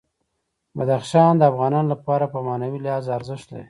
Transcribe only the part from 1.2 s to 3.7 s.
د افغانانو لپاره په معنوي لحاظ ارزښت لري.